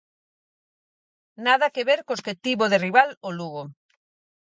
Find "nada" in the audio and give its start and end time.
1.45-1.71